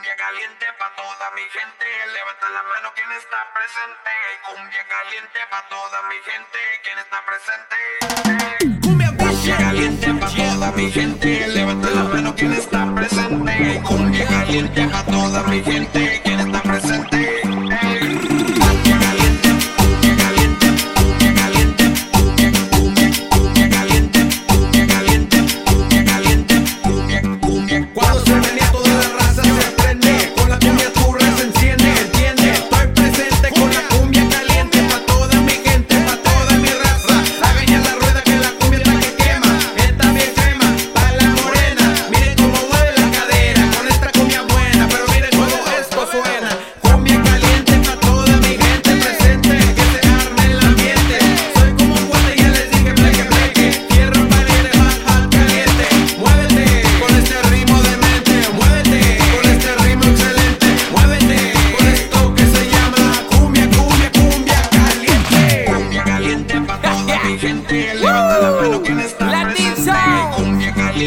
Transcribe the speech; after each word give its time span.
cumbia 0.00 0.16
caliente 0.16 0.64
pa' 0.78 0.90
toda 0.96 1.30
mi 1.36 1.44
gente. 1.52 1.84
Levanta 2.16 2.48
la 2.48 2.62
mano 2.62 2.88
quien 2.94 3.12
está 3.20 3.36
presente. 3.52 4.12
Cumbia 4.48 4.82
caliente 4.88 5.40
pa' 5.50 5.60
toda 5.68 5.98
mi 6.08 6.16
gente. 6.24 6.58
Quien 6.84 6.98
está 7.04 7.20
presente. 7.28 7.76
Cumbia, 8.80 9.56
caliente 9.58 10.08
pa' 10.14 10.30
toda 10.30 10.72
mi 10.72 10.90
gente. 10.90 11.48
Levanta 11.48 11.90
la 11.90 12.04
mano 12.04 12.34
quien 12.34 12.52
está 12.54 12.94
presente. 12.94 13.82
Cumbia 13.84 14.26
caliente 14.26 14.88
pa' 14.88 15.04
toda 15.04 15.42
mi 15.42 15.62
gente. 15.62 16.22
Quien 16.24 16.40
está 16.40 16.62
presente. 16.62 17.40
Cuando 27.94 28.24
se 28.24 28.59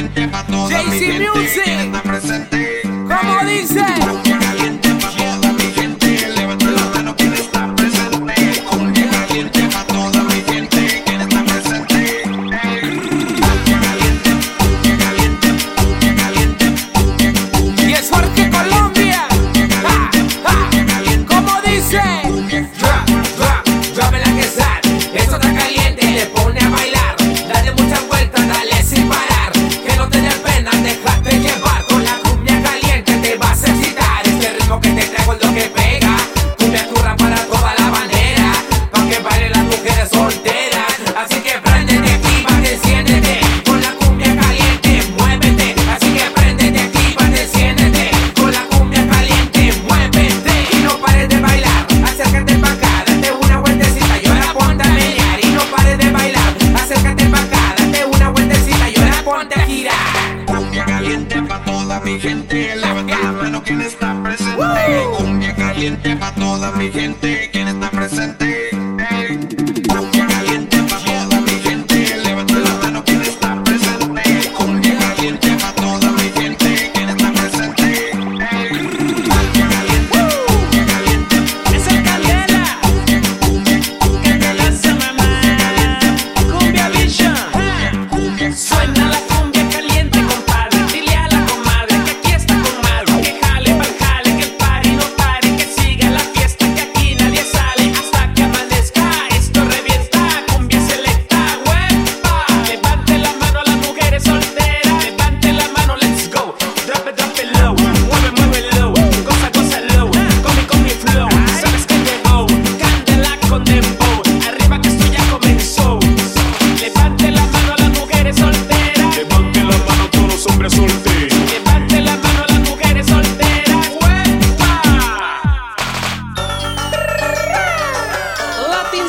quien 0.09 0.31
lleva. 0.69 2.01
Como 3.07 3.43
dice. 3.45 4.32
mi 62.03 62.19
gente, 62.19 62.75
levanta 62.75 63.17
la 63.17 63.31
mano 63.31 63.63
quien 63.63 63.81
está 63.81 64.21
presente. 64.21 64.57
Cumbia 65.17 65.55
caliente 65.55 66.15
para 66.17 66.35
toda 66.35 66.71
mi 66.73 66.91
gente, 66.91 67.49
quien 67.51 67.67
está 67.67 67.89
presente. 67.91 68.42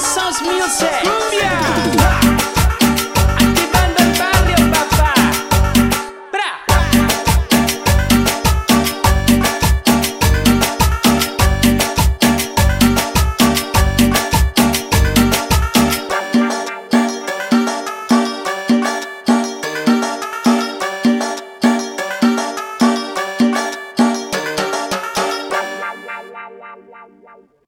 House 0.02 0.42
Music. 0.42 0.90
Cumbia. 1.04 1.63